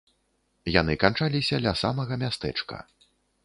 [0.75, 2.85] Яны канчаліся ля самага мястэчка.